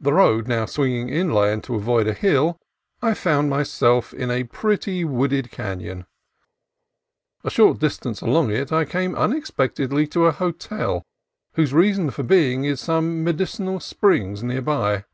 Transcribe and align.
The 0.00 0.12
road 0.12 0.48
now 0.48 0.66
swinging 0.66 1.08
inland 1.08 1.62
to 1.62 1.76
avoid 1.76 2.08
a 2.08 2.12
hill, 2.14 2.58
I 3.00 3.14
found 3.14 3.48
myself 3.48 4.12
in 4.12 4.28
a 4.28 4.42
pretty, 4.42 5.04
wooded 5.04 5.52
canon. 5.52 6.04
A 7.44 7.50
short 7.50 7.78
distance 7.78 8.20
along 8.20 8.50
it 8.50 8.72
I 8.72 8.84
came 8.84 9.14
unexpectedly 9.14 10.08
to 10.08 10.26
a 10.26 10.32
hotel, 10.32 11.04
whose 11.52 11.72
reason 11.72 12.10
for 12.10 12.24
being 12.24 12.64
is 12.64 12.80
some 12.80 13.22
medicinal 13.22 13.78
springs 13.78 14.42
near 14.42 14.62
by. 14.62 15.04